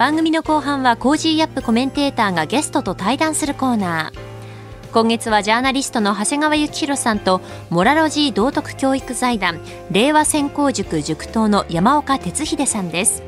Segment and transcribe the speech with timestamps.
[0.00, 4.92] 番組の後半は Cozy up コメンテーターがゲストと対談するコーナー。
[4.92, 13.22] 今月はジャーナリストの長谷川幸洋さんとモラロジー道徳教育財団令和専攻塾塾頭の山岡鉄秀さんです。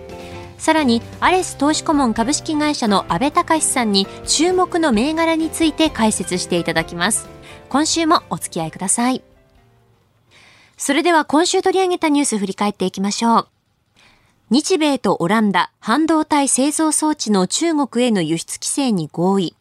[0.56, 7.28] さらにアレス投資顧問株式会社の阿部隆さんに注目の銘柄について解説していただきます。
[7.68, 9.22] 今週もお付き合いください。
[10.78, 13.51] それでは今週取り上げたニュース振り返っていきましょう。
[14.52, 19.56] 日米とオランダ半導体製造装置の中国への輸出規制に合意。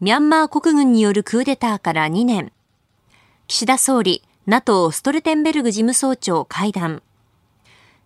[0.00, 2.52] ミャンマー国軍によるクーデターから2年。
[3.48, 7.02] 岸田総理、NATO ストルテンベルグ事務総長会談。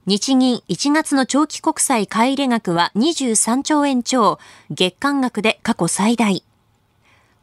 [0.06, 4.40] 日銀1月の長期国債買い入れ額は23兆円超、
[4.72, 6.42] 月間額で過去最大。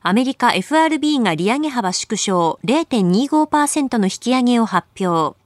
[0.01, 5.41] アメリカ FRB が利上げ幅縮小0.25%の引き上げを発表。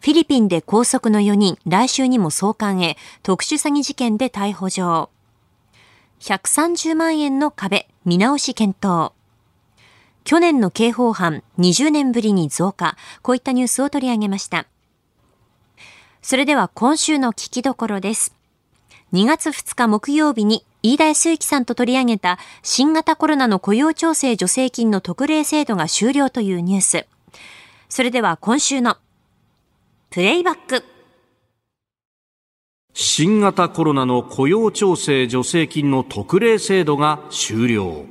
[0.00, 5.10] フィリピンで拘束の4人、来週にも送還へ、特殊詐欺事件で逮捕状。
[6.20, 9.12] 130万円の壁、見直し検討。
[10.24, 12.96] 去年の刑法犯、20年ぶりに増加。
[13.22, 14.66] こういったニュースを取り上げました。
[16.22, 18.34] それでは今週の聞きどころです。
[19.12, 27.06] 2月2日木曜日に飯田康之さんと取り上げた新型コロナの雇用調整助成金の特例制度が終了というニュース。
[27.88, 28.96] それでは今週の
[30.16, 30.82] プレイバック
[32.94, 38.06] 新型コロナの雇用調整助成金の特例制度が終了。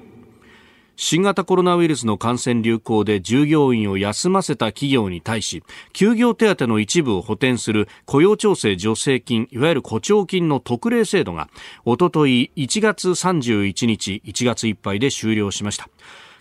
[0.95, 5.63] 新型コロナウイルスの感染流行で従業員を休ませた企業に対し
[5.93, 11.49] 休業手当の一部を補填する雇用調整助成金いわゆる雇調金の特例制度が
[11.85, 15.89] おととい1月31日1月いっぱいで終了しました。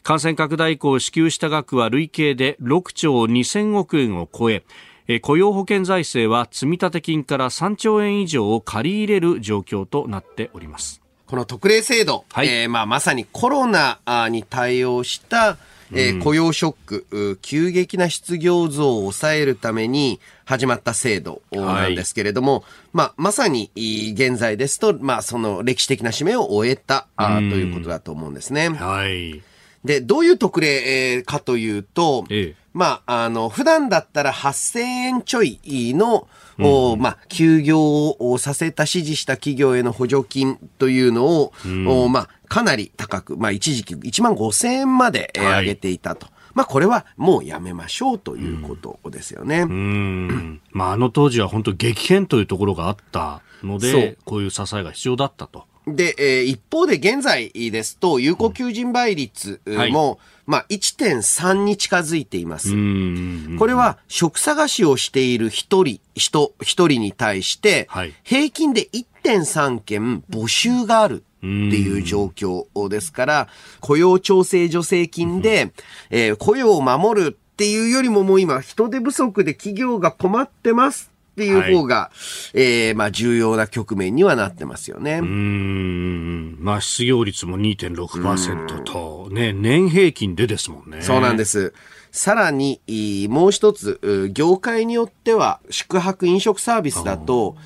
[0.02, 4.62] 感染拡大以降支給した額は累計で6兆2000億円を超え
[5.22, 11.02] 雇用保険財政は積立金から3兆円以上を借り入れる状況となっております。
[11.26, 13.98] この特例制度、はい、えー、まあ、まさにコロナ
[14.30, 15.56] に対応した
[15.92, 28.70] えー、雇用ショック、急激な失業増を抑えるために始まった制度なんですけれども、はい、まあ、まさに現在ですと、まあ、その歴史的な使命を終えた、あということだと思うんですね。
[28.70, 29.42] はい。
[29.84, 46.26] で、どういう特例、かというと、ええまあ、あの、普段だったら8000円ちょいの、うん、まあ、休業をさせた指示した企業への補助金というのを、うん、まあ、かなり高く、まあ、一時期1万5000円まで上げていたと。
[46.26, 49.62] はいまあ、これはもうやめましょうということですよね。
[49.62, 50.60] うん。
[50.70, 55.66] まあ、あの当時は本当激変というところがあったので、こういう支えが必要だったと。
[55.86, 62.70] で、えー、一方で現在ですと、有効求人倍率も、はい、まあ、1.3に近づいています。
[63.58, 67.88] これは、職探しをしている一人、人、一人に対して、
[68.22, 71.24] 平均で1.3件募集がある。
[71.44, 73.48] っていう状況ですから、
[73.80, 75.72] 雇用調整助成金で、
[76.08, 82.10] えー、雇用を守るっていうよりももう今人手不足で企業が困ってますっていう方が、は
[82.54, 85.18] い、えー、まあ重要な局面にはなってますよね。
[85.18, 86.56] うん。
[86.60, 91.02] まあ失業率も2.6%と、ね、年平均でですもんね。
[91.02, 91.74] そうなんです。
[92.12, 92.80] さらに、
[93.28, 97.56] もう一つ、業界によっては宿泊飲食サービスだと、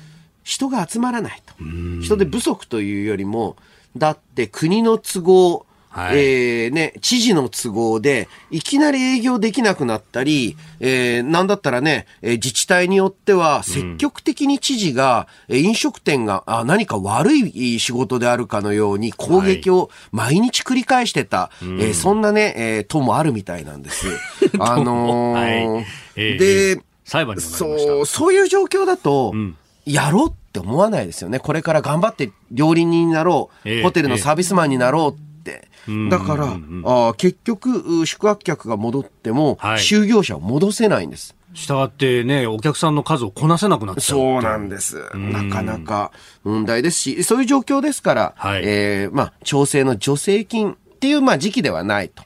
[0.43, 1.53] 人が集まらないと。
[2.01, 3.55] 人手不足というよりも、
[3.95, 5.65] だって国の都合、
[5.99, 24.07] はい、えー、ね、知事の都合で、いきなり営業できなくなったり、えー、なんだったらね、自治体によっては、積極的に知事が、うん、飲食店があ何か悪い仕事であるかのように攻撃を毎日繰り返してた、はい、えー、そんなね、えー、党もあるみたいなんです。
[24.59, 25.81] あのーは
[26.15, 31.39] い、で、裁判にそう、そういう状況だと、うん、やろうって思わないですよね。
[31.39, 35.28] これから頑張って料理人になろう、えー、ホテルのサービスマンになろう
[36.09, 41.35] だから、あ結局、宿泊客が戻っても、はい、就業者を戻せないんです。
[41.53, 45.03] したがってね、お客さんの数をこなせなくなっちゃうそうなんです。
[45.15, 46.11] なかなか
[46.43, 52.23] 問題ですし、そういう状況ですから、はい、えー、まあ、調整の助成金っていう、まあ、時期ではないと。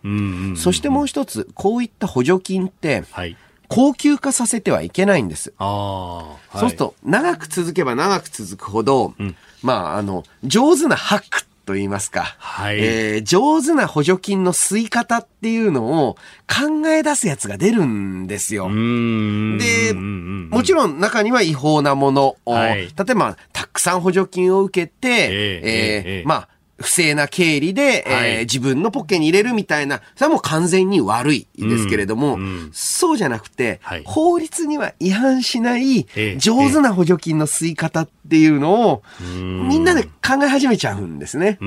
[0.55, 3.37] そしてもう一つ、こういった補助金って、はい。
[3.69, 5.51] 高級化させてはいけないんです。
[5.57, 12.79] はい、そうすると、長く続けば長く続くほど、うん、まあ、あの、上手なハックっと言いますか、はい。
[12.79, 16.15] えー上手な補助金の吸い方っていうのを
[16.47, 18.67] 考え出すやつが出るんですよ。
[18.67, 22.87] でもちろん中には違法なものを、はい。
[22.87, 26.23] 例えばたくさん補助金を受けて、えええーええ。
[26.25, 28.29] まあ、不正な経理で、はい。
[28.31, 32.69] えー自分のポッケに入れるみたいな、それはもう完全に悪いですけれども、うんうん。
[32.73, 34.03] そうじゃなくて、はい。
[34.05, 39.67] 法律には違反しないええ上手な補助金の吸い方っていうのを、ん。
[39.69, 41.57] みんなで考え始めちゃうんですね。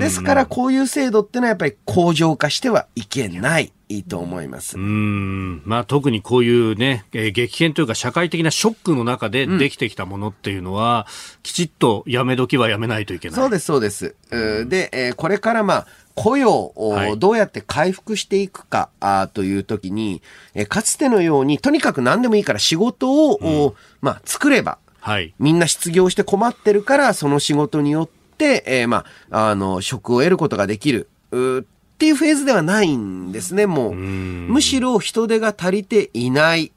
[0.00, 3.72] ですから、こういう制度ってのはやっぱり向上化してはいけない
[4.08, 4.82] と思いますうー。
[4.82, 11.06] んまあ、特にこういうね、えー激変というか社会的なショックの中でできてきたものっていうのは、
[11.42, 13.36] きちっとやめ時はやめないといけない。
[13.36, 14.14] そうです、そうです。
[14.30, 18.88] うーで、えーこれからまあ、雇用をはいどうやって回復していくか、
[19.34, 20.22] という時に、
[20.54, 25.34] えーかつてのように、とにかく何でもいいから仕事を、おまあ、作れば、はい。
[25.38, 28.08] みんな失業して困ってるから、その仕事によっ
[28.38, 31.08] て、えーまあ、あの、職を得ることができる。
[31.94, 33.94] っていうフェーズではないんですね、もう。
[33.94, 36.72] んむしろ人手が足りていない。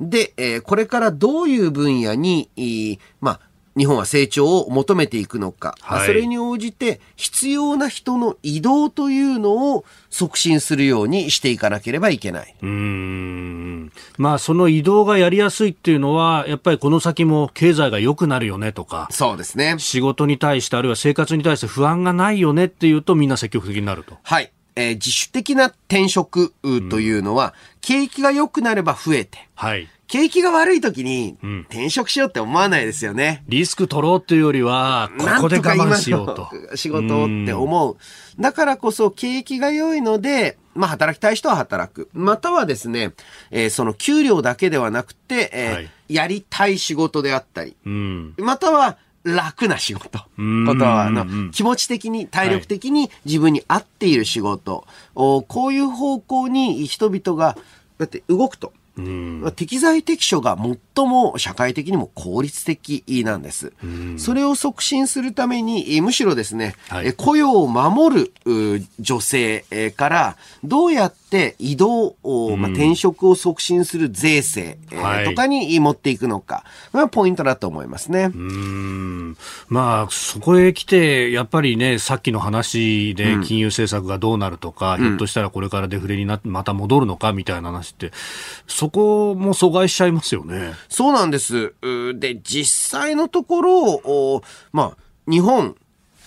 [0.00, 3.40] で、えーこれからどういう分野に、まあ、
[3.76, 12.54] 日本は成長を求めていくのか、はいそれに応じて必要な人の移動というのを促進するようにしていかなければいけない。
[12.62, 13.92] うーん。
[14.18, 19.76] まあ、その移動がやりやすいっていうのは、やっぱりこの先も経済が良くなるよねとか、そうですね。
[19.78, 24.16] 仕事に対して、あるいは生活に対して不安がないよねっていうと、みんな積極的になると。
[24.22, 24.52] はい。
[24.76, 29.88] えー自主的な転職うというのは、景気が良くなれば増えて、はい。
[30.08, 33.44] 景気が悪い時にん転職しようって思わないですよね。
[33.48, 36.50] リスク取ろうっていうよりは、ここで我慢しようとなんか。
[36.52, 37.96] 今の仕事をって思う。
[38.38, 42.08] だからこそ景気が良いので、まあ働きたい人は働く。
[42.12, 43.12] またはですね、
[43.50, 48.34] えーその給料だけではなくて、えーはいやりたい仕事であったり、うん。
[48.38, 50.20] または楽な仕事。
[50.40, 54.86] んことは、あのうん、気持ち的に、体力的に自分に合っている仕事。
[55.16, 57.58] おこういう方向に人々が、
[57.98, 58.72] だって動くと。
[58.96, 59.52] うん。
[59.54, 63.72] 適材適所が最も社会的にも効率的なんです。
[64.16, 71.25] それを促進するために、えむしろですね、はいえ雇用を守るう女性えから、どうやって
[71.58, 76.64] 移動を、まあ、転職を促進する税制、えーはいとかに持っていくのか、
[77.10, 78.30] ポイントだと思いますね。
[78.34, 78.42] うー
[79.32, 79.36] ん
[79.68, 88.12] まあ、そこへ来て、やっぱりね、さっきの話で金融政策がどうなるとか、ひょっとしたらこれからデフレになって、また戻るのかみたいな話って、
[88.66, 90.72] そこも阻害しちゃいますよね。
[90.88, 91.74] そうなんです。
[91.82, 94.42] うで、実際のところ、お
[94.72, 95.74] まあ、日本、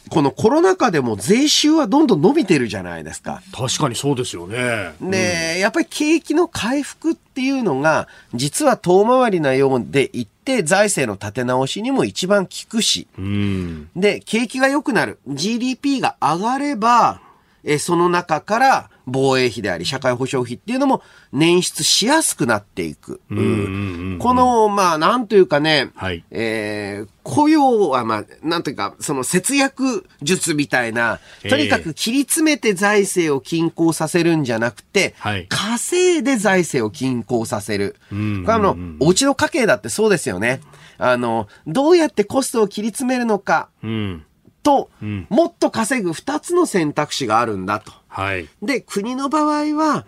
[0.10, 3.42] このコロナ禍でも税収はどんどん伸びてるじゃないですか。
[3.54, 4.94] 確かにそうですよね。
[5.02, 13.90] で、やっぱり景気の回復っていうのが、実は遠回りなようでいって、財政の立て直しにも一番効くし、うん。
[13.96, 15.20] で、景気が良くなる。
[15.28, 17.22] GDP が上がれば、
[17.64, 21.02] えその中から防衛費であり社会保障費っていうのも
[21.34, 23.22] 捻出しやすくなっていく。
[23.30, 37.98] んうんうんこの、まあ、なんというかね、はいえー雇用は、まあ、なんというか、その節約術みたいな、とにかく切り詰めて財政を均衡させるんじゃなくて、はい稼いで財政を均衡させる。
[38.12, 40.62] んこれあの、お家の家計だってそうですよね。
[40.98, 44.26] あの、どうやってコストを切り詰めるのかうん。
[44.64, 47.92] と、んもっと稼ぐ二つの選択肢があるんだと。
[48.08, 48.48] はい。
[48.62, 50.06] で、国の場合は、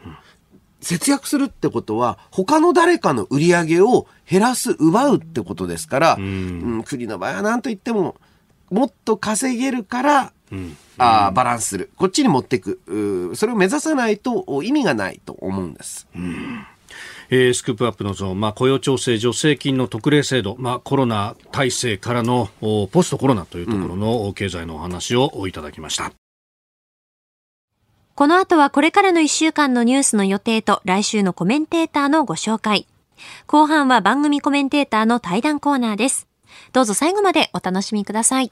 [0.81, 8.15] 節約するってことは、他の誰かの売り上げを減らす、奪うってことですから、うん国の場合は何と言っても、
[8.69, 10.33] もっと稼げるから、
[10.97, 11.91] あーバランスする。
[11.97, 12.79] こっちに持っていく。
[13.35, 16.07] それを目指さないとお意味がないと思うんです。
[17.33, 26.11] えースクープアップのゾーン、まあ、雇用調整助成金の特例制度、まあ、コロナ体制からのおポストコロナというところのお経済のお話をいただきました。
[28.15, 32.85] この後はこれからの1週間のニュースの予定と来週のコメンテーターのご紹介。
[33.47, 36.27] 後半は番組コメンテーターの対談コーナーです。
[36.73, 38.51] どうぞ最後までお楽しみください。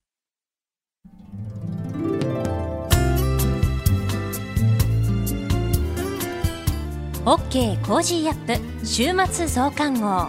[7.23, 10.25] OK コージーアップ週末増刊号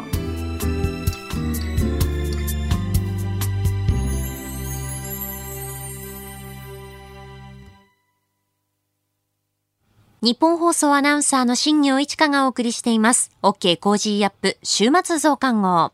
[10.21, 13.31] 日本放送アナウンサーの新業一華がお送りしています。
[13.41, 15.93] OK Cozy up 週末増刊号。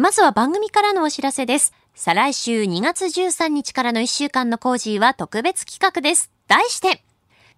[0.00, 1.74] まずは番組からのお知らせです。
[1.94, 6.30] 再来週2月13日からの1週間の Cozy は特別企画です。
[6.48, 7.03] 題して、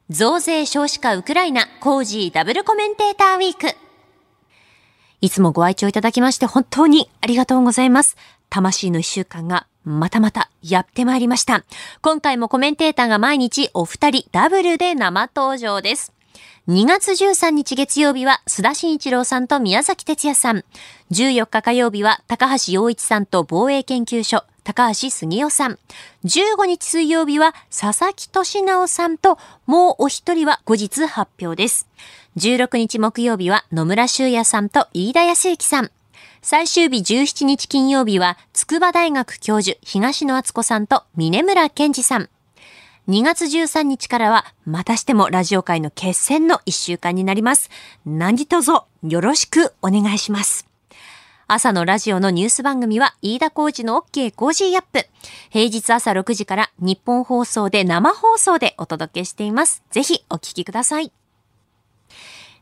[0.08, 3.76] 増税少子化ウクライナコージーダブルコメンテーターウィーク。
[5.20, 8.16] いつもご愛聴いただきまして本当にありがとうございます。
[8.48, 11.64] 魂の一週間がまたまたやってまいりました。
[12.02, 16.12] 今回もコメンテーターが毎日お二人ダブルで生登場です。
[16.68, 20.64] 2月13日月曜日は須田慎一郎さんと宮崎哲也さん。
[21.10, 25.78] 14日火曜日は高橋洋一さんと防衛研究所高橋杉雄さん。
[26.24, 31.86] 15日水曜日は佐々木俊直さんと、もうお一人は後日発表です。
[32.36, 35.92] 16日木曜日は野村修也さんと飯田康之さん。
[36.42, 42.28] 最終日17日金曜日は筑波大学教授東野敦子さんと峰村健二さん。
[43.08, 47.70] 2月13日からはまたしてもラジオ界の決戦の1週間になります。
[48.04, 48.72] 何卒
[49.04, 50.65] よろしくお願いします。
[51.48, 55.06] 朝のラジオのニュース番組は、飯田浩司の OK Cozy up。
[55.48, 59.84] 平日朝6時からニッポン放送で生放送でお届けしています。
[59.92, 61.12] ぜひお聞きください。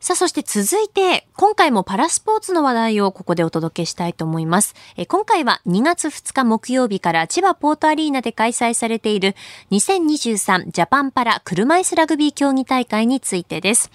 [0.00, 4.74] さあ、そして続いて、今回もパラスポーツの話題をここでお届けしたいと思います。
[4.98, 9.34] え今回は2月2日木曜日から千葉ポートアリーナで開催されている
[9.70, 13.90] 2023ジャパンパラ車椅子ラグビー競技大会についてです。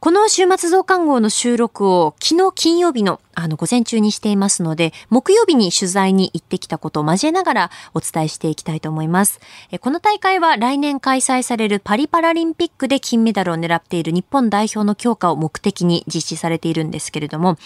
[0.00, 9.40] この週末増刊号の収録を昨日金曜日のあの午前中にしていますので、木曜日に取材に行ってきたことを交えながらお伝えしていきたいと思います。
[9.82, 17.58] この大会は来年開催されるパリパラリンピックで金メダルを狙っている日本代表の強化を目的に実施されているんですけれども、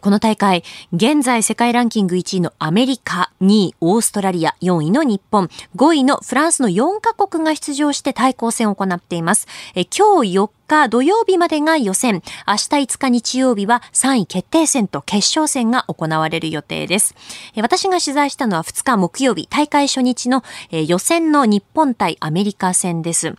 [0.00, 9.46] この大会、現在世界ランキング1位のアメリカ、2位オーストラリア、4位の日本、5位のフランスの4カ国が出場して対抗戦を行っています。
[9.74, 17.14] 今日4日土曜日までが予選、明日5日日曜日は3位決定戦と決勝戦が行われる予定です。
[17.56, 23.34] 私が取材したのは2日木曜日、大会初日の予選の日本対アメリカ戦です。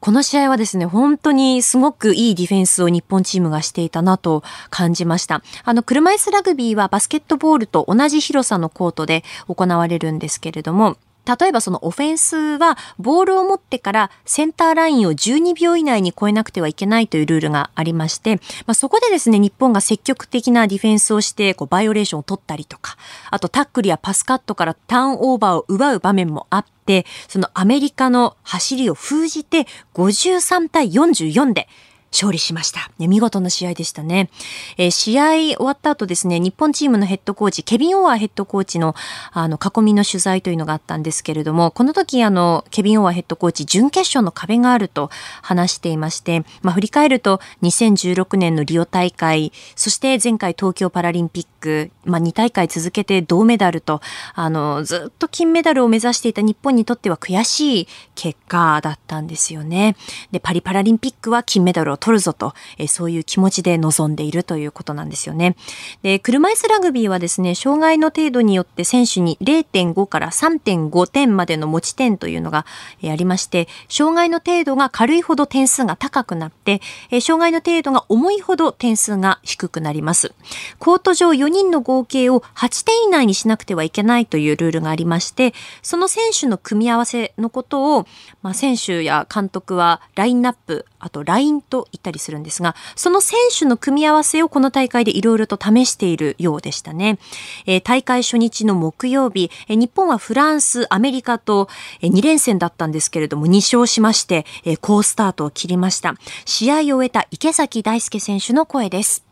[0.00, 5.42] この試合はですね、本当にすごくいいディフェンスを日本チームがしていたなと感じました。
[5.64, 22.96] あの、車椅子ラグビーはバスケットボールと同じ広さのコートで行われるんですけれども、例えばそのオフェンスはボールを持ってからセンターラインを12秒以内に超えなくてはいけないというルールがありまして、まあ、そこでですね、日本が積極的なディフェンスをしてこうバイオレーションを取ったりとか、
[23.30, 31.68] あとタックルやパスカットからターンオーバーを奪う場面もあって、そのアメリカの走りを封じて53対44で
[32.14, 32.90] 勝利しました。
[32.98, 34.30] ね、見事な試合でしたね。
[34.78, 38.94] えー、試合終わった後ですね、日本チームのヘッドコーチ、ケビン・オワーヘッドコーチの、
[39.32, 45.10] あの、囲みの取材というのがあったんですけれども、この時、あの、ケビン・オワーヘッドコーチ、準決勝の壁があると
[45.42, 54.00] 話していまして、まあ、振り返ると、2016年のリオ大会、そして前回東京パラリンピック、まあ、2大会続けて銅メダルと、
[54.34, 59.96] あの、ずっと金メダルを目指していた日本にとっては悔しい結果だったんですよね。
[60.30, 65.56] で、パリパラリンピックは金メダルを取るぞと、えそういう気持ちで臨んでいるということなんですよね。
[66.02, 72.66] で、車椅子ラグビーはですね、障害の程度によって選手に0.5から3.5点までの持ち点というのが、
[73.00, 80.34] えありまして、障害の程度が軽いほど点数が高くなって、え障害の程度が重いほど点数が低くなります。
[80.78, 88.06] コート上4人の合計を8点以内にしなくてはいけないというルールがありまして、その選手の組み合わせのことを、
[88.42, 97.18] まあ、選手や監督はラインナップ、あと LINE と言ったりするんですが、その選手の組み合わせをこの大会でいろいろと試しているようでしたね。
[97.66, 101.68] えー、大会初日の木曜日、えー、日本はフランス、アメリカと、
[102.00, 106.14] えー、2連戦だったんですけれども、2勝しまして、えー、好スタートを切りました。
[106.44, 109.24] 試合を終えた池崎大輔選手の声です。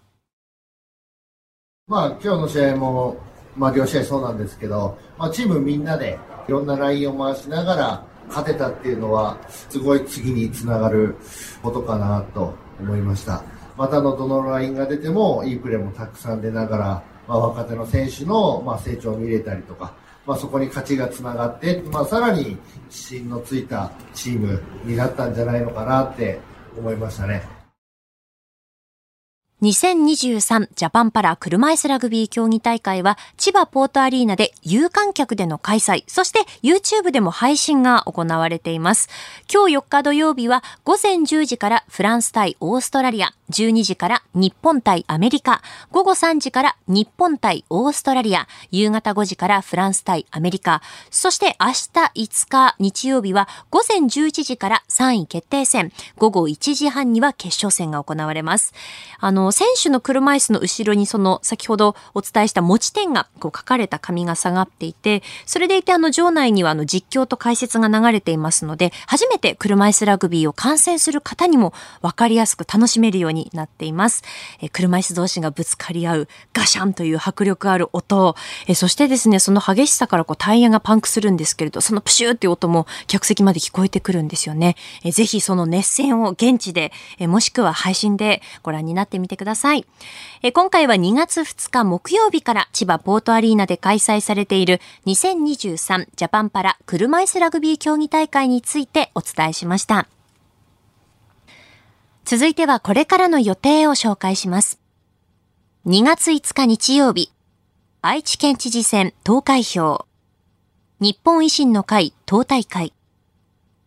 [1.89, 3.17] まあ、今日の試合も、
[3.57, 11.17] まあ、両試合そうなんですけど、まあ、チームみんなでいろんなラインを回しながら、勝てたっていうのは、すごい次につながる
[11.63, 13.45] ことかなと思いました。
[13.77, 19.95] またのどのラインが出てもいいプレーもたくさん出ながら、まあ、若手の選手の、まあ、成長を見れたりとか、
[20.27, 26.41] まあ、そこに勝ちがつながって、まあ、さらに自信のついたチームになったんじゃないのかなって
[26.79, 27.62] 思いましたね。
[29.63, 39.09] 2023ジャパンパラ車椅子ラグビー競技大会は千葉ポートアリーナで有観客での開催、そして YouTube でも配信が行われています。
[39.49, 51.75] 今日4日土曜日は午前10時からフランス対オーストラリア、12時から日本対アメリカ、午後3時から日本対オーストラリア、夕方5時からフランス対アメリカ、そして明日
[52.17, 58.75] 5日日曜日は午前11時から3位決定戦、午後1時半には決勝戦が行われます。
[59.21, 74.23] あの、選手の車椅子の後ろにその先ほどお伝えした持ち点がこう書かれた紙が下がっていて、それでいてあの場内にはあの実況と解説が流れていますので、初めて車椅子ラグビーを観戦する方にも分かりやすく楽しめるようになっています。
[74.61, 78.35] え車椅子同士がぶつかり合うガシャンという迫力ある音、
[78.67, 84.77] えそしてですね、その激しさからこうタイヤがパンクするんですけれど、そのプシューっていう音も客席まで聞こえてくるんですよね。
[85.05, 89.42] えぜひその熱戦を現地で、えもしくは配信でご覧になってみてください。
[89.43, 89.85] ください
[90.43, 100.07] え今回は2月2日木曜日から千葉ポートアリーナで開催されている2023ジャパンパラ車椅子ラグビー競技大会についてお伝えしました。
[102.25, 104.79] 続いてはこれからの予定を紹介します。
[105.87, 107.33] 2月5日日曜日、
[108.01, 110.07] 愛知県知事選投開票、
[111.01, 112.93] 日本維新の会党大会、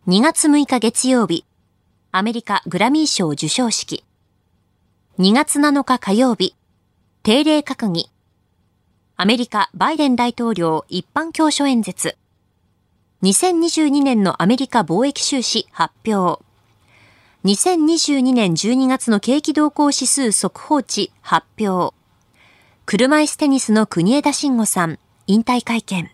[0.06, 1.46] 2月6日月曜日、
[2.12, 4.04] アメリカグラミー賞授賞式、
[5.18, 6.54] 2月7日火曜日、
[7.22, 8.10] 定例閣議、
[9.16, 12.18] アメリカバイデン大統領一般教書演説、
[13.22, 16.44] 2022年のアメリカ貿易収支発表、
[17.46, 21.96] 2022年12月の景気動向指数速報値発表。
[22.84, 26.10] 車椅子テニスの国枝慎吾さん、引退会見。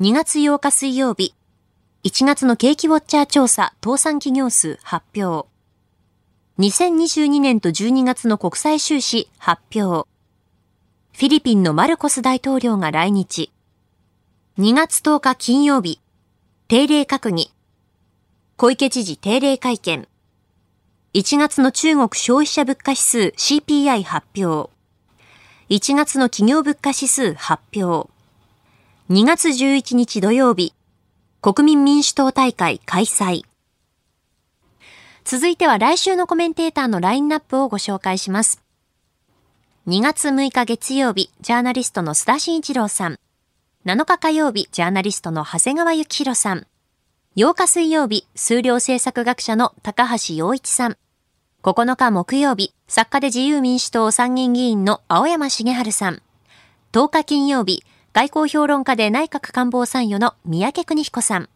[0.00, 1.34] 2月8日水曜日、
[2.04, 5.49] 1月の景気ウォッチャー調査倒産企業数発表。
[6.60, 10.06] 2022年と12月の国際収支発表。
[11.14, 13.50] フィリピンのマルコス大統領が来日。
[14.58, 16.02] 2月10日金曜日、
[16.68, 17.50] 定例閣議。
[18.58, 20.06] 小池知事定例会見。
[21.14, 24.70] 1月の中国消費者物価指数 CPI 発表。
[25.70, 28.10] 1月の企業物価指数発表。
[29.08, 30.74] 2月11日土曜日、
[31.40, 33.49] 国民民主党大会開催。
[35.24, 38.62] 続いては来週のコメンテーターのラインナップをご紹介します。
[39.86, 43.18] 2月6日月曜日、ジャーナリストの須田慎一郎さん。
[43.86, 46.66] 7日火曜日、ジャーナリストの長谷川幸宏さん。
[47.36, 50.96] 8日水曜日、数量政策学者の高橋洋一さん。
[51.62, 56.22] 9日木曜日、作家で自由民主党参議院議員の青山茂春さん。
[56.92, 61.48] 10日金曜日、外交評論家で内閣官房参与の三宅邦彦さん。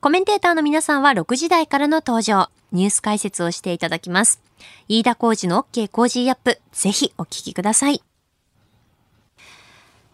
[0.00, 4.42] コメンテーターの皆さんは6時台からの登場、ニュース解説をしていただきます。
[4.88, 8.02] 飯田浩二の OK 工事アップ、ぜひお聞きください。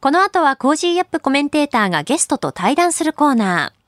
[0.00, 3.80] この後は Cozy up コメンテーターがゲストと対談するコーナー。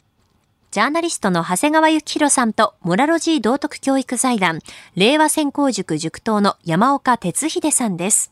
[0.72, 4.60] ジャーナリストの長谷川幸洋さんとモラロジー道徳教育財団、
[4.96, 8.31] 令和専攻塾塾頭の山岡鉄秀さんです。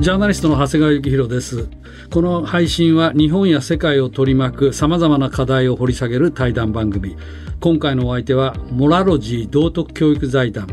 [0.00, 1.68] ジャーナリストの長谷川幸宏です。
[2.12, 7.16] この配信は日本や世界を取り巻く様々な課題を掘り下げる対談番組。
[7.60, 10.68] 今回のお相手はモラロジー道徳教育財団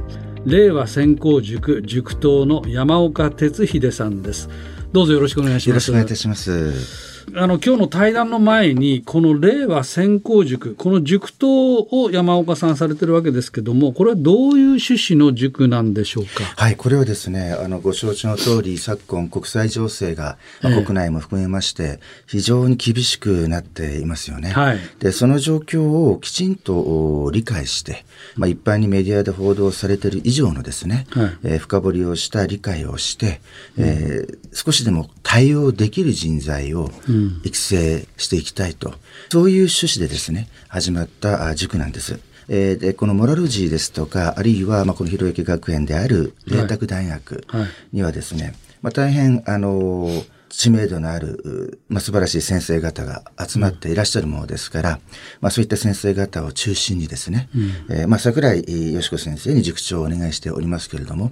[0.45, 4.49] 令和専攻塾塾頭の山岡哲秀さんです
[4.91, 16.43] どうぞよろしくお願いしますよろしくお願いいたしますあの今日の対談の前にこの令和専攻塾この塾頭を山岡さんされてるわけですけどもこれはどういう趣旨の塾なんでしょうか？
[16.57, 28.05] はいこれはですねあのご承知の通り昨今国際情勢が、まあ、国内も含めまして非常に厳しくなっていますよね、はい、でその状況をきちんと理解して、
[28.36, 33.39] まあ、一般にメディアで報道されている以上のですね、はい、えー、深掘りをした理解をして、
[33.77, 37.12] えー、少しでも対応できる人材を、うん
[37.43, 38.93] 育成していきたいと、
[39.32, 42.19] そういう趣旨でですね、始まった塾なんです。
[42.49, 47.45] えー、でこのモラロジーですとか、あるいは、まあ、この広池学園である麗澤大学
[47.91, 54.97] にはですね、はいはい、まあ、大変、あのー、知名度のある、まあ、素晴らしい先生方が集まっていらっしゃるものですから、うん、
[55.41, 61.32] まあ、そういった先生方を中心にですね、うん、えー、まあ、桜井よし子先生に塾長をお願いしておりますけれども、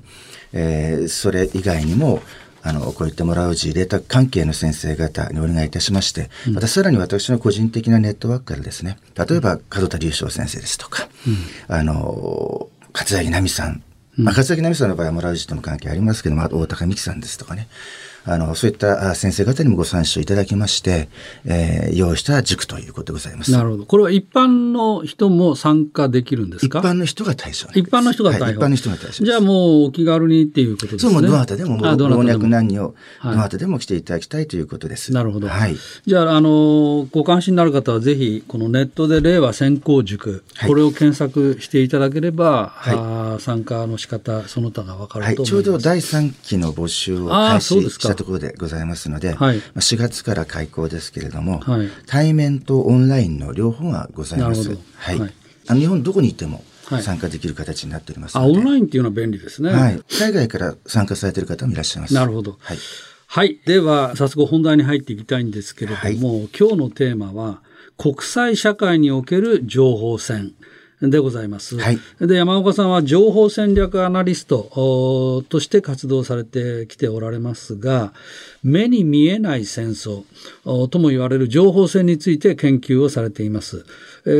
[0.54, 2.22] えー、それ以外にも、
[2.63, 13.84] あの、こういったもらう字、データ関係の先生方にお願いいたしまして、うん、またさらに私の個人的なネットワークからですね、例えば門田隆翔先生ですとか、うん、あの、勝柳奈美さん、
[14.17, 17.67] まあ、勝柳奈美さんの場合はもらう字とも関係ありますけども、大高美樹さんですとかね、
[18.25, 21.10] あの、そういった先生方にもご参照いただきまして、
[21.45, 23.51] えー、用意した塾ということでございます。
[23.51, 23.86] なるほど。
[23.86, 26.79] これは一般の人も参加できるんですか？
[26.79, 31.10] 一般の人が対象一般の人が対象、はい、一般の人が対象じゃあもうお気軽にっていうことですね。
[31.10, 35.12] そう、もうどなたでも、もう老若男女、どなたでも来ていただきたいということです。
[35.13, 35.47] なるほど。
[35.47, 35.75] はい。
[36.05, 45.53] じゃあ、あの、ご関心のある方はぜひ、このネットで令和先行塾、はい、これを検索していただければ、はい、参加の仕方、その他が分かると思います。
[45.55, 49.10] はい、ちょうど第3期の募集を開始したところでございます。
[49.10, 54.78] ので、はい、4月から開校ですけれども、はい、対面とオンラインの両方がございます。
[54.97, 55.34] はい、
[55.67, 56.63] あの日本どこにいても
[57.02, 59.71] 参加できる形になっておりますあ、オンラインっていうのは便利ですね。
[59.71, 60.02] はい。
[60.19, 62.13] 海外から参加されている方もいらっしゃいます。
[62.13, 62.58] なるほど。
[62.60, 62.78] はい。
[63.28, 63.62] はい。
[63.65, 67.62] では、早速本題に入っていきたいんですけれども、はい、今日のテーマは、
[67.97, 70.54] 国際社会における情報戦。
[71.01, 71.77] でございます。
[71.77, 78.13] はい、で山岡さんは情報戦略アナリストとして活動されてきておられますが
[78.63, 80.23] 目に見えない戦争
[80.87, 83.85] とも言われる情報戦について研究をされています。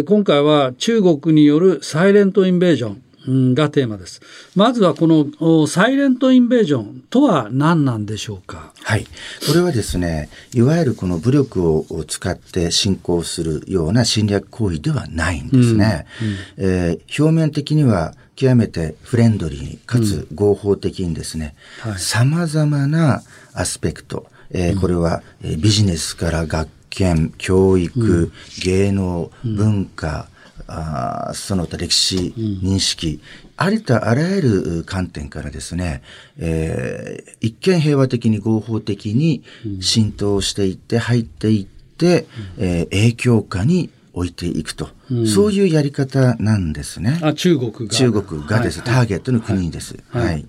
[0.06, 4.22] 今回は中国によるサイレントインベージョンがテーマです。
[4.56, 8.74] まずはこのサイレントインベージョンとは何なんでしょうか？
[8.84, 9.06] はい。
[9.48, 16.06] これはですね、いわゆるこの武力を使って侵攻するような侵略行為ではないんですね。
[16.22, 21.56] うんうん、えー、表面的には極めてフレンドリーかつ合法的にですね、
[21.98, 23.22] さまざまな
[23.54, 28.32] アスペクト、えー、これはビジネスから学研、教育、
[28.64, 30.28] 芸能、文化、
[30.68, 33.22] あその他歴史、認識、
[33.58, 36.02] ありとあらゆる観点からですね、
[36.38, 39.44] えー、一見平和的に合法的に
[39.82, 47.20] 浸透していって入っていって、うん、えー、影響下に置いていくと、うん、そういうやり方なんですね。
[47.24, 47.88] あ中国が。
[47.88, 49.98] 中国がです、はい、ターゲットの国です。
[50.10, 50.46] はい、はい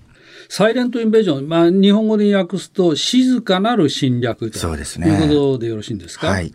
[0.49, 5.07] サイレントインベージョン、まあ、日本語で訳すと、静かなる侵略とそうですね。
[5.07, 6.27] いうことでよろしいんですか？
[6.27, 6.53] はい。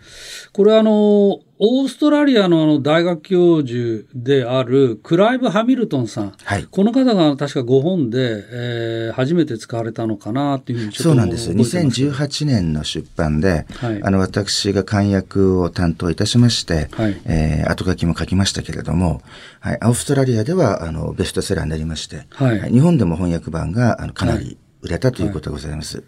[0.52, 11.50] これは、あの、オーストラリアのあの大学教授であるクライブ・ハミルトンさん、はい、この方が確かご本で、えー、初めて使われたのかなというふうにそうなんです。
[11.50, 19.20] 2018年の出版で、はい、あの私が漢訳を担当いたしまして、はい、えー、後書きも書きましたけれども、
[19.58, 25.98] はい、オーストラリアではあのベストセラーになりまして、はい、日本でも翻訳版があのかなり売れたということでございます。
[25.98, 26.06] はい、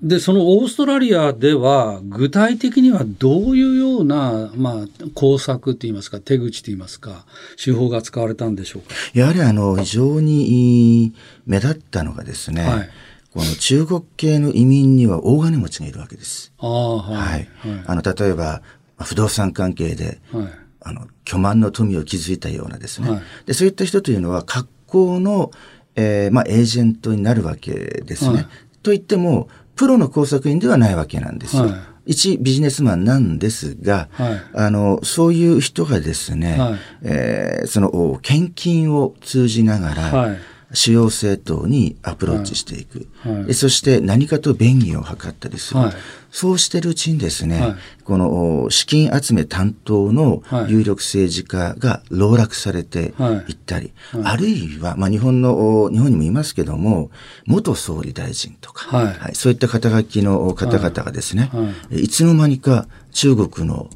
[0.00, 7.26] でそのオーストラリアでは具体的にはどういうような、まあ、工作といいますか手口といいますか
[7.62, 8.94] 手法が使われたんでしょうか？
[9.12, 11.14] やはりあの非常に
[11.46, 12.90] 目立ったのがですね、はい、
[13.34, 16.52] この中国系の移民には大金持ちがいるわけです。
[16.58, 17.48] あはい、はい、
[17.86, 18.62] あの例えば
[19.00, 20.48] 不動産関係で、はい、
[20.82, 25.50] あの巨万の富を築いたようなですね、はい、でそういった人というのは格好の
[25.98, 28.46] えー、まあ、エージェントになるわけですね。
[28.86, 31.64] と言っても、プロの工作員ではないわけなんですよ。
[31.64, 31.68] は
[32.06, 40.36] い、一ビジネスマンなんですが、はい、あの、そういう人がですね、はい、えー、その、献金を通じながら、
[40.72, 43.08] 主要政党にアプローチしていく。
[43.22, 45.80] はい、そして何かと便宜を図ったりする。
[45.80, 45.94] はい、
[46.36, 53.14] そうしてるうちにですね、はい、この資金集め担当の有力政治家が籠絡されて
[53.48, 53.52] い。
[53.52, 57.10] ったり、あるいは、まあ、日本の、日本にもいますけども、
[57.46, 59.34] 元総理大臣とか、はい。
[59.34, 61.50] そういった肩書きの方々がですね、
[61.90, 62.06] い。
[62.06, 63.88] つの間にか中国の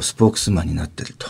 [0.00, 1.26] スポークスマンになっていると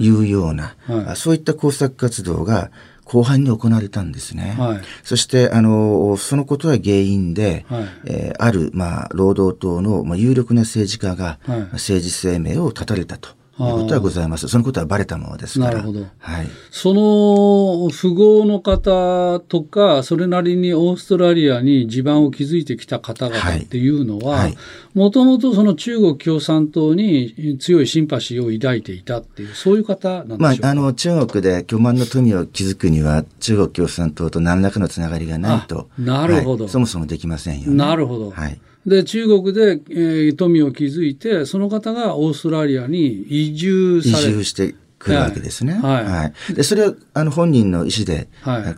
[0.00, 0.10] い。
[0.10, 0.74] うような、
[1.14, 2.72] そういった工作活動が
[3.04, 4.54] 後半に行われたんですね。
[4.58, 11.38] はい、そして、あの、そのことは原因で、はい、えー、ある、まあ、労働党の、まあ、有力な政治家が、
[11.72, 13.41] 政治生命を絶たれたと。
[13.60, 14.48] いうことはございます。
[14.48, 15.72] そのことはばれたものですから。
[15.72, 16.06] なるほど。
[16.18, 16.48] はい。
[16.70, 24.48] その富豪の方とか、それなりにオーストラリアに地盤を築いてきた方々っていうのは、
[24.94, 35.88] もともとその中国共産党に強いシンパシーを抱いていたっていう、そういう方なんでしょまあ、あの、中国で巨万の富を築くには、中国共産党と何らかのつながりがないと。
[35.98, 37.76] なるほど、はい、そもそもできませんよね。
[37.76, 38.30] なるほど。
[38.30, 38.60] はい。
[38.86, 45.74] で、中国で、えー、富を築いて、その方がオーストラリアに移住され移住してくるわけですね。
[45.74, 46.04] はい。
[46.04, 48.28] はい、で、それは、あの、本人の意思で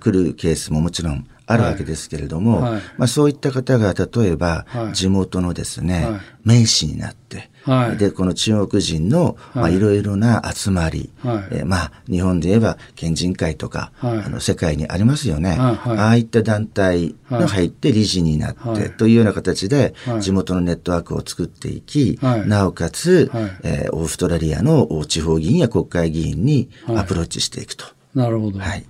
[0.00, 2.72] 来るケースももちろんあるわけですけれども、はい。
[2.74, 7.50] はい、まあ、そういった方が例えば地元のですね、はい、名士になって、
[7.98, 11.10] でこの中国人の、まあ、いろいろな集まり、
[11.50, 23.30] えー、まあ、日本で言えば県人会とか、あの世界にありますよね、ああいった団体が入って理事になって、というような形で地元のネットワークを作っていき、なおかつ、
[23.62, 27.84] えー、オーストラリアの地方議員や国会議員にアプローチしていくと。
[28.14, 28.58] なるほど。
[28.58, 28.84] はい、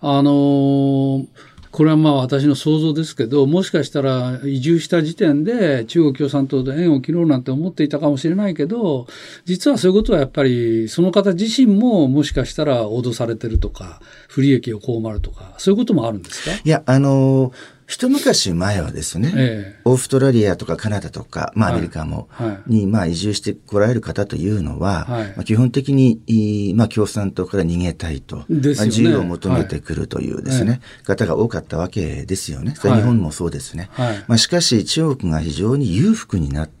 [0.00, 1.26] あのー
[1.70, 9.06] これはまあ私の想像ですけど、もしかしたら移住した時点で中国共産党で縁を切ろうなんて思っていたかもしれないけど、
[9.44, 16.56] 実はそういうことはやっぱりその方自身ももしかしたら脅されてるとか、不利益を被るとか、そういうこともあるんですか？
[16.64, 32.76] いや、あのー一昔前はですね、えー、オーストラリアとかカナダとか、まあ、アメリカも、はい、に、まあ、移住してこられる方というのは、はい、まあ、基本的に、まあ、共産党から逃げたいと、ね、まあ、自由を求めてくるというですね、はい、方が多かったわけですよね。
[32.80, 33.90] 日本もそうですね。
[34.28, 36.79] まあ、しかし、中国が非常に裕福になって、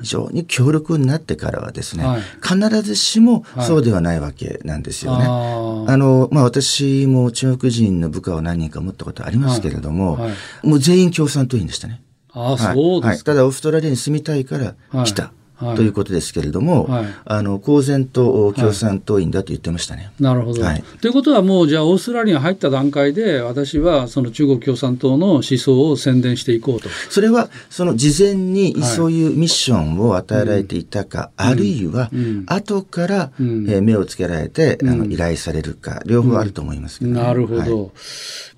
[0.00, 2.04] 非常に強力になってからはですね、
[2.42, 5.24] 必ずしもそうではないわけなんですよね。
[5.24, 10.18] あの、まあ、私も中国人の部下を何人か持ったことありますけれども、
[10.62, 12.02] もう全員共産党員でしたね。
[12.32, 15.32] ああ、そうですか、はい、ただ、オーストラリアに住みたいから来た。
[15.58, 20.04] ということですけれども、はい、あの公然と共産党員だと言ってましたね。
[20.04, 26.88] はい、なるほど、はい、ということはもうじゃあオーストラリアに入った段階で私はその中国共産党の思想を宣伝していこうと。
[27.10, 32.10] それはその事前にそういうミッションを与えられていたか、あるいは
[32.46, 37.92] 後から、うん、えー、目をつけられて、あの依頼されるか両方あると思いますけど、ね、なるほど。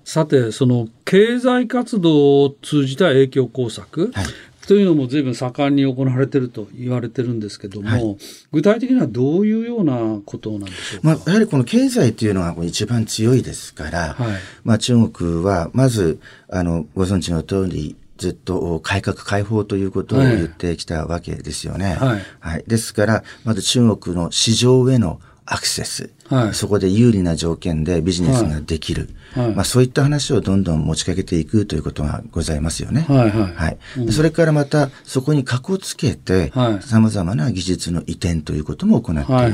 [0.05, 4.25] さて、その経済活動を通じた影響工作、はい、
[4.71, 8.17] というのも随分盛んに行われていると言われてるんですけども、はい、
[8.53, 21.97] 具体的にはどういうようなことなんでしょうか、まあ、やはりこの経済というのが一番強いですから、はい、まあ、中国はまずあのご存知の通りずっと改革開放ということを言ってきたわけですよね。
[21.99, 33.05] はい、はい、ですから、まず中国の市場へのアクセス、はい、そこで有利な条件でビジネスができる、はい、まあ、そういった話をどんどん持ちかけていくということがございますよね。
[33.09, 33.79] はい、はい。
[33.99, 39.31] うん、それからまたそこにかこつけてさまざまな技術の移転ということも行っていく。
[39.31, 39.51] はい。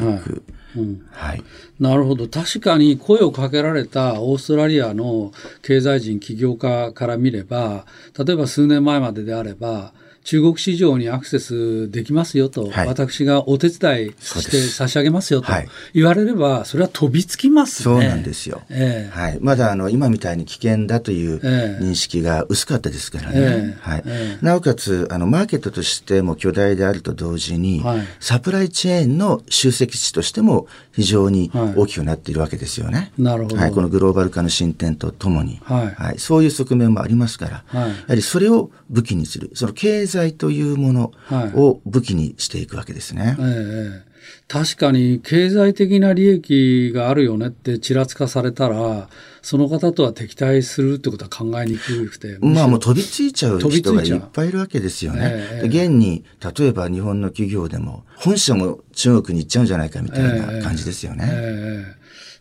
[0.76, 1.42] うん、はい、
[1.80, 2.28] なるほど。
[2.28, 7.86] 確かに声をかけられたオーストラリアの経済人起業家から見れば
[8.18, 9.94] 例えば数年前までであれば
[10.26, 15.52] 中国市場にアクセスできますよと、はい、私がお手伝いして差し上げますよと
[15.94, 17.94] 言われれば、それは飛びつきますね。
[17.94, 18.62] そうなんですよ。
[18.68, 21.38] えー、はい、まだあの今みたいに危険だという
[21.80, 23.34] 認識が薄かったですからね。
[23.36, 33.12] えー、はい、えー、なおかつあの、マーケットとしても巨大であると同時に、はい、サプライチェーンの集積地としても非常に大きくなっているわけですよね。
[33.16, 33.70] なるほど、はい。
[33.70, 41.12] このグローバル化の進展とともに、はい、はい、そういう側面もありますから、はい、やはりそれを武器にする、その経済済というもの
[41.54, 43.22] を武器にしていくわけですね。
[43.22, 44.16] はい、ええ
[44.48, 49.08] 確かに経済的な利益があるよねってちらつかされたら、
[49.42, 52.38] その方とは敵対するってことは考えにくくて。
[52.40, 55.20] まあもう飛びついちゃう人がいっぱいいるわけですよね。
[55.22, 56.24] えー、現に、
[56.58, 61.28] 例えば日本の企業でも、本社も中国に行っちゃうんじゃないかみたいな感じですよね。
[61.28, 61.95] えーえー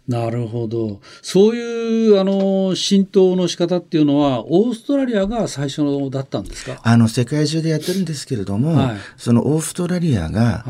[0.08, 1.02] なるほど。
[1.24, 6.80] そういう、あの、浸透の仕方っていうのは、オーストラリアが最初のだったんですか？
[6.84, 10.64] あの、世界中でやってるんですけれども、はい、そのオーストラリアが、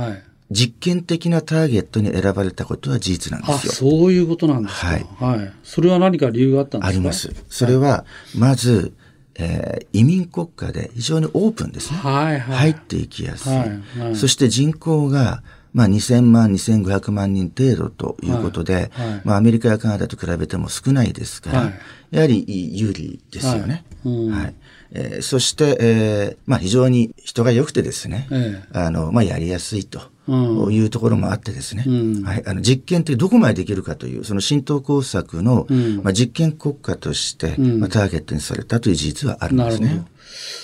[0.51, 3.73] 実験的なターゲットに選ばれたことは事実なんですよ。
[3.73, 4.87] そういうことなんですか？
[4.87, 5.05] はい。
[5.39, 5.53] はい。
[5.63, 6.97] それは何か理由があったんですか？
[6.97, 7.33] あります。
[7.49, 8.05] それは、
[8.37, 8.93] まず、
[9.37, 11.97] えー、移民国家で非常にオープンですね。
[11.97, 12.57] はいはい。
[12.57, 13.51] 入っていきやすい。
[13.51, 13.69] はい
[13.99, 15.43] はい、そして人口が、
[15.75, 19.09] まあ、2000万、2500万人程度ということで、はい。
[19.09, 21.73] はい、まあ、アメリカやカナダと比べても少ないですから、はい、
[22.11, 23.83] やはり有利ですよね。
[24.05, 24.55] はい、
[24.93, 29.99] えー、そして、えーまあ、非常に人が良くてですね、えー、あのまあ、やりやすいと。
[30.27, 40.05] いうところもあってですね、うん、はい、あの実験ってどこまでできるかという、その浸透工作の、うん、まあ、実験国家として、まあ、ターゲットにされたという事実はあるんですね。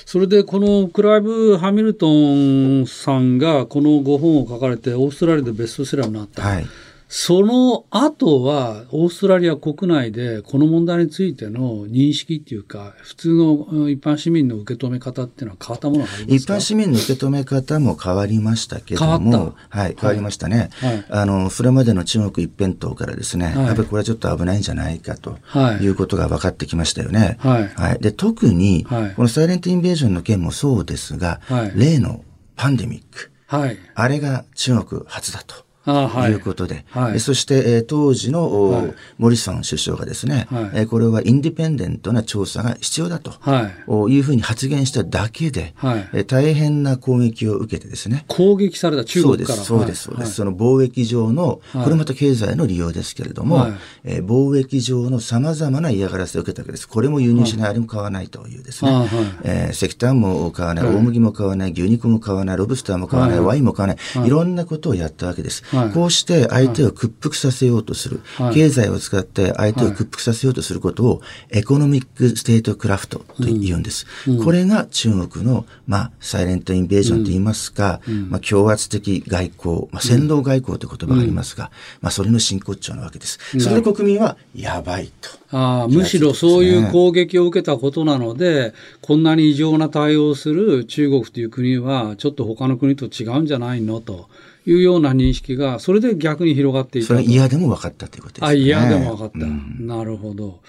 [0.06, 6.42] それでこのクライブ・ハミルトンさんがこの5本を書かれてオーストラリアでベストセラーになった。
[6.42, 6.66] はい
[7.14, 16.56] その後は、オーストラリア国内でこの問題についての認識っていうか、普通の一般市民の受け止め方っていうのは変わったものがありますか？
[16.56, 20.70] 一般市民の受け止め方も変わりましたけども、はい、変わりましたね。
[20.76, 25.38] はい、あの、それまでの中国一辺倒からですね、はい、やっぱりこれはちょっと危ないんじゃないかと
[25.82, 27.36] いうことが分かってきましたよね。
[27.42, 27.68] はい。
[27.68, 31.42] はい、で、特に、このサイレントインベージョンの件もそうですが、
[31.76, 32.24] 例の
[32.56, 33.32] パンデミック。
[33.48, 33.78] はい。
[33.96, 35.70] あれが中国初だと。
[35.86, 36.34] とい。
[36.34, 43.72] うことで、はい、そして、えー、当時の、はい、モリソン首相がですね、はい、えー、これはインディペンデントな調査が必要だと、は
[44.10, 48.26] い、いうふうに発言しただけで、はい、えー、大変な攻撃を受けてですね。
[48.28, 49.62] 攻撃された中国から。
[49.62, 50.34] そうです、そうです、そうです。
[50.34, 56.88] その貿易上の、これまた経済の利用ですけれども、はい、えー、貿易上の様々な嫌がらせを受けたわけです。
[56.88, 59.08] これも輸入しない、あれも買わないというですね、はい、
[59.44, 65.64] えー、石炭も買わない、大麦も買わない、牛肉も買わない、ロブスターも買わない、ワインも買わない、いろんなことをやったわけです。
[65.94, 74.06] こうして相手を屈服させようとする、はい、経済を使って相手を屈服させようとすることを、 economic statecraft と言うんです。
[74.28, 74.38] うん。
[74.40, 83.40] うん、これが中国の、まあ、 silent invasion と言いますか、うん、まあ、強圧的外交、まあ、戦狼外交という言葉がありますが、まあ、それの真骨頂なわけです。
[83.60, 85.30] それで国民は、やばいと。
[85.54, 94.30] あむしろそういう攻撃を受けたことなので、こんなに異常な対応をする中国という国は、ちょっと他の国と違うんじゃないのと。
[94.66, 98.48] いうような認識が、それで逆に広がっていたそれ嫌でも分かったということですね。
[98.50, 99.46] あ、嫌でも分かった。
[99.46, 100.60] うん、なるほど。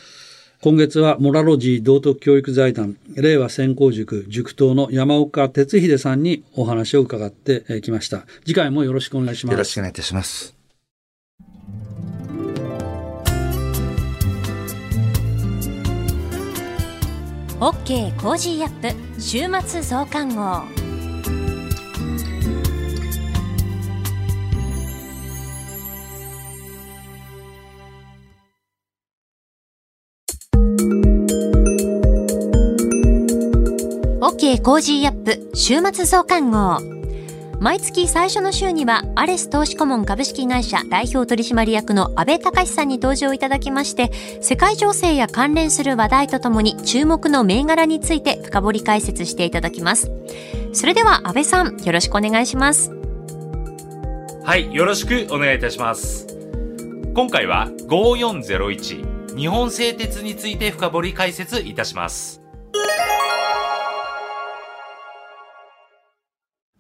[0.63, 8.27] 今月はモラロジー道徳教育財団令和専攻塾塾頭の山岡哲秀さんにお話を伺ってきました。
[8.45, 9.53] 次回もよろしくお願いします。
[9.55, 10.55] よろしくお願いいたします。
[17.61, 20.82] オッケーコージーアップ週末増刊号。
[34.33, 36.81] OK コージーアップ週末増刊号。
[37.61, 50.11] 毎月最初の週には、アレス投資顧問株式会社代表取締役の安倍隆さんに登場いただきまして、世界情勢や関連する話題とともに注目の銘柄について深掘り解説していただきます。
[50.73, 52.91] それでは安倍さん、よろしくお願いします。
[54.45, 56.27] はい、よろしくお願いいたします。
[57.15, 62.42] 今回は5401日本製鉄について深掘り解説いたします。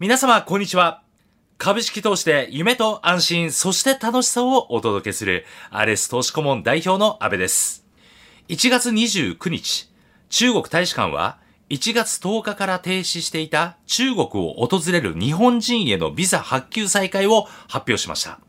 [0.02, 1.04] 皆様、こんにちは。
[1.58, 7.86] 株式投資で夢と安心、そして楽しさをお届けする、アレス投資顧問代表の安部です。
[8.48, 9.88] 1月29日、
[10.28, 11.38] 中国大使館は、
[11.70, 18.40] 1月10日から停止していた中国を訪れる日本人へのビザ発給再開を発表しました。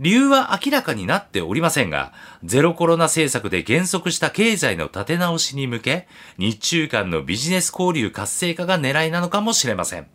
[0.00, 2.12] 理由は明らかになっておりませんが、
[2.44, 10.13] ゼロコロナ政策で減速した経済の立て直しに向け、日中間のビジネス交流活性化が狙いなのかもしれません。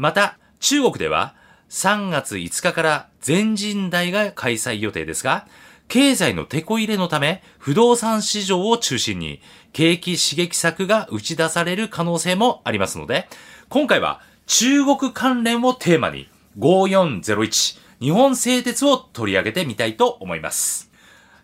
[0.00, 1.34] また、中国では
[1.68, 5.46] 3月5日から全人代が開催予定ですが、
[5.88, 9.42] 経済の手こ入れのため、不動産市場を中心に、
[9.74, 13.28] 景気刺激策が打ち出される可能性もありますので、
[13.68, 20.90] 今回は中国関連をテーマに、5401日本製鉄を取り上げてみたいと思います。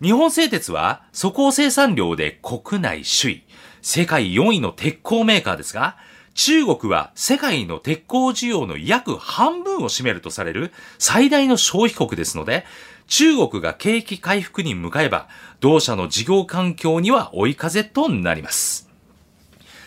[0.01, 3.43] 日本製鉄は、素行生産量で国内首位、
[3.83, 5.95] 世界4位の鉄鋼メーカーですが、
[6.37, 12.63] 中国は世界の鉄鋼需要の約半分を占めるとされる最大の消費国ですので、
[13.07, 15.29] 中国が景気回復に向かえば、
[15.61, 18.87] 同社の事業環境には追い風となります。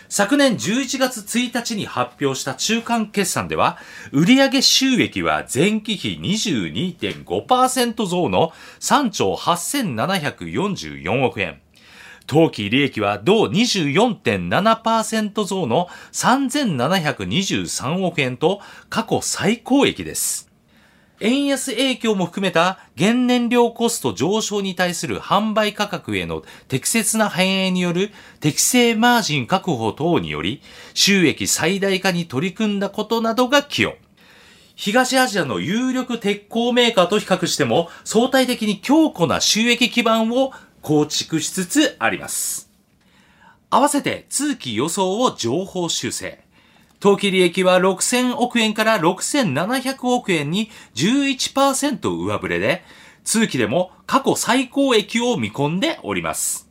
[0.08, 3.78] 昨年11月1日に発表した中間決算では、
[4.10, 11.60] 売上収益は前期比22.5%増の3兆8744億円。
[12.30, 20.48] 当期利益は同24.7%増の3723億円と過去最高益です。
[21.18, 30.62] 円安影響も含めた原燃料コスト上昇に対する販売価格への適切な反映による適正マージン確保等により
[30.94, 33.98] 収益最大化に取り組んだことなどが寄与。
[34.76, 40.52] 東アジアの有力鉄鋼メーカーと比較しても相対的に強固な収益基盤を
[40.83, 42.70] 構築しつつあります。
[43.70, 46.42] 合わせて通期予想を情報修正。
[46.98, 52.83] 当期利益は6000億円から6700億円に11%上振れで、
[53.24, 56.68] 通期でも過去最高益を見込んでおります。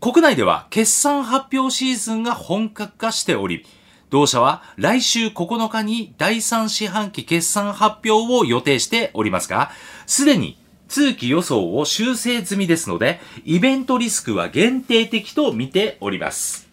[0.00, 3.64] 国内では決算発表シーズンが本格化しており、
[4.10, 9.70] 同社は来週9日に第3四半期決算発表を予定しておりますが、
[10.06, 10.58] すでに
[10.88, 16.68] 通期予想を修正済みですので、イベントリスクは限定的と見ております。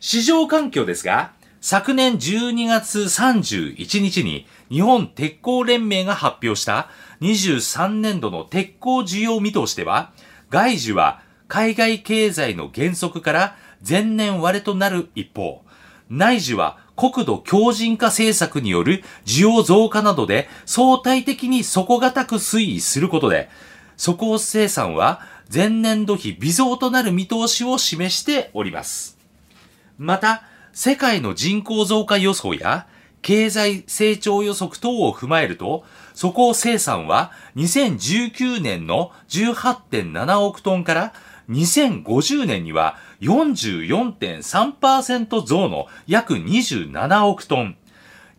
[0.00, 6.90] 市場環境ですが、昨年12月31日に日本鉄鋼連盟が発表した
[7.22, 10.12] 23年度の鉄鋼需要見通しでは、
[10.50, 15.64] 外需は海外経済の減速から前年割れとなる一方、
[16.10, 23.48] 内需は国土強靭化政策による需要増加などで相対的に底堅く推移することで、
[23.96, 25.20] 底生産は
[25.52, 29.18] 前年度比微増となる見通しを示しております。
[29.98, 30.42] また、
[30.72, 32.86] 世界の人口増加予想や
[33.22, 35.84] 経済成長予測等を踏まえると、
[36.14, 41.12] そこを生産は2019年の18.7億トンから
[41.50, 47.76] 2050年には44.3%増の約27億トン。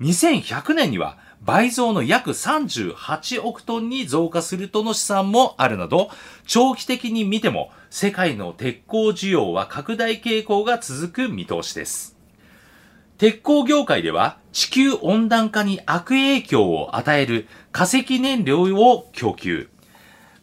[0.01, 6.09] 2100年には倍増の約38億トンに増加するとの試算もあるなど、
[6.47, 12.17] 長期的に見ても世界の鉄鋼需要は拡大傾向が続く見通しです。
[13.17, 19.69] 鉄鋼業界では地球温暖化に悪影響を与える化石燃料を供給、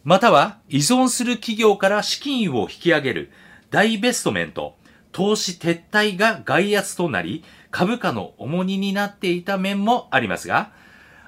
[0.03, 3.31] または依存する企業から資金を引き上げる
[3.71, 4.75] ダイベストメント、
[5.13, 10.71] 投資撤退が外圧となり株価の重荷になっていた面もありますが、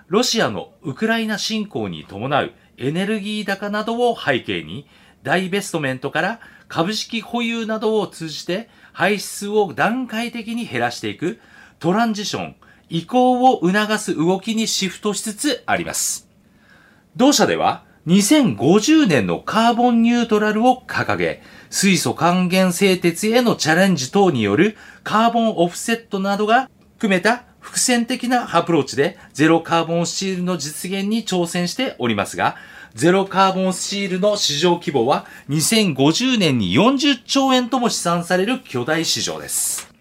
[0.07, 4.87] ロシアのウクライナ侵攻に伴うエネルギー高などを背景に、
[5.23, 11.39] ダイベストメントから株式保有などを通じて排出を段階的に減らしていく
[11.79, 12.55] トランジション、
[12.89, 16.27] 移行を促す動きにシフトしつつあります。
[17.15, 21.41] 同社では2050年のカーボンニュートラルを掲げ、
[21.71, 32.57] 水素還元製鉄へのチャレンジ等によるカーボンオフセットなどが含めた伏線的なアプローチでゼロカーボンスチールの実現に挑戦しておりますが、
[32.93, 39.95] ゼロカーボンスチールの市場規模は2050年に40兆円とも試算される巨大市場です。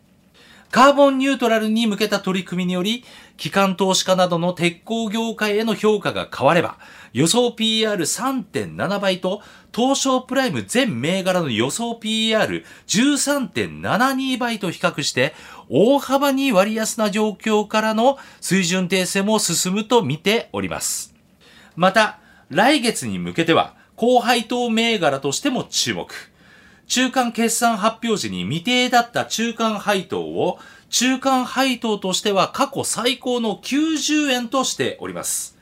[0.70, 3.04] カーボンニュートラルに向けた取り組みにより、
[3.36, 6.78] 機関投資家などの鉄鋼業界への評価が変われば、
[7.12, 9.42] 予想 PR3.7 倍と、
[9.74, 15.34] 東証プライム全銘柄の予想 PR13.72 倍と比較して、
[15.68, 21.12] 大幅に割安な状況からの水準訂正も進むと見ております。
[21.74, 22.20] また、
[22.50, 26.08] 来月に向けては、高配当銘柄としても注目。
[26.86, 30.58] 中間決算発表時に未定だった中間配当を
[30.96, 35.58] 中間配当としては過去最高の90円としております。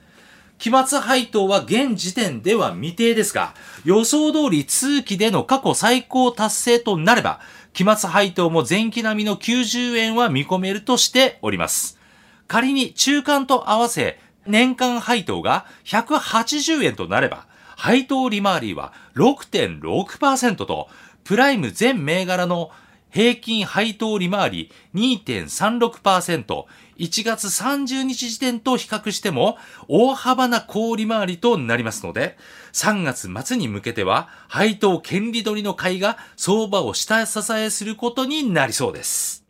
[0.59, 3.55] 期末配当は現時点では未定ですが、
[3.87, 7.41] 予想通り通期での過去最高達成となれば、
[7.73, 11.99] 期末配当も前期並みの90円は見込めるとしております。
[12.47, 17.47] 仮に中間と合わせ年間配当が180円となれば、
[17.79, 20.91] 配当利回りは6.6%と、
[21.25, 22.71] プライム全銘柄の
[23.13, 26.65] 平均配当利回り2.36%、
[26.99, 32.39] 1月30日時点と比較しても大幅な高利回りとなりますので、
[32.73, 39.45] 3月末に向けては配当権利取りの買いが相場を下支えすることになりそうです。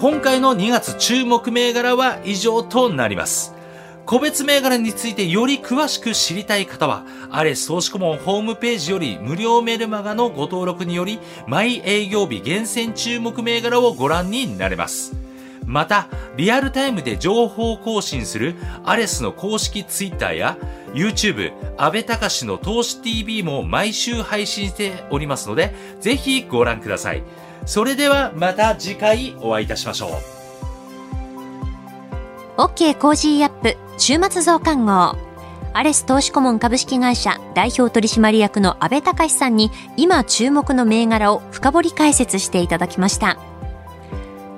[0.00, 3.59] 今回の2月注目銘柄は以上となります。
[4.10, 15.14] 個別銘柄についてより詳しく知りたい方は、アレス投資顧問ホームページより無料メルマガのご登録により、毎営業日厳選注目銘柄をご覧になれます。
[15.64, 20.58] また、リアルタイムで情報更新するアレスの公式ツイッターや
[20.92, 27.22] YouTube、安倍隆の投資 TV も毎週配信しておりますので、ぜひご覧ください。
[27.64, 30.39] それではまた次回お会いいたしましょう。
[32.60, 35.16] OK Cozy up 週末増刊号。
[35.72, 43.38] アレス投資顧問株式会社代表取締役の安倍隆さんに今注目の銘柄を深掘り解説していただきました。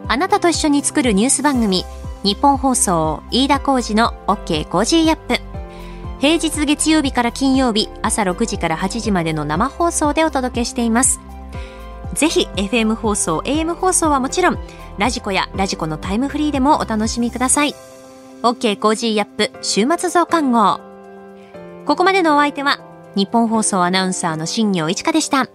[0.08, 1.84] あなたと一緒に作るニュース番組、
[2.24, 5.40] ニッポン放送飯田浩司の OK Cozy up。
[6.18, 11.20] 平日月曜日から金曜日朝6時から8時までの生放送でお届けしています。
[12.14, 14.58] ぜひ FM 放送、AM 放送はもちろん、
[14.98, 17.76] radiko や radiko のタイムフリーでもお楽しみください。
[18.42, 20.80] OK Cozy up 週末増刊号。
[21.86, 22.80] ここまでのお相手は、
[23.14, 25.46] ニッポン放送アナウンサーの新行市佳でした。